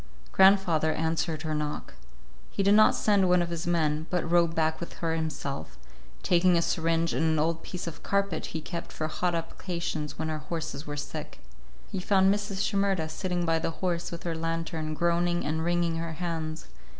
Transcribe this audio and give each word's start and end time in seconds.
Grandfather 0.31 0.91
answered 0.93 1.43
her 1.43 1.53
knock. 1.53 1.93
He 2.49 2.63
did 2.63 2.73
not 2.73 2.95
send 2.95 3.29
one 3.29 3.43
of 3.43 3.49
his 3.51 3.67
men, 3.67 4.07
but 4.09 4.27
rode 4.27 4.55
back 4.55 4.79
with 4.79 4.93
her 4.93 5.13
himself, 5.15 5.77
taking 6.23 6.57
a 6.57 6.61
syringe 6.63 7.13
and 7.13 7.23
an 7.23 7.37
old 7.37 7.61
piece 7.61 7.85
of 7.85 8.01
carpet 8.01 8.47
he 8.47 8.61
kept 8.61 8.91
for 8.91 9.07
hot 9.07 9.35
applications 9.35 10.17
when 10.17 10.31
our 10.31 10.39
horses 10.39 10.87
were 10.87 10.97
sick. 10.97 11.39
He 11.91 11.99
found 11.99 12.33
Mrs. 12.33 12.63
Shimerda 12.67 13.09
sitting 13.09 13.45
by 13.45 13.59
the 13.59 13.69
horse 13.69 14.11
with 14.11 14.23
her 14.23 14.33
lantern, 14.33 14.95
groaning 14.95 15.45
and 15.45 15.63
wringing 15.63 15.97
her 15.97 16.13
hands. 16.13 16.65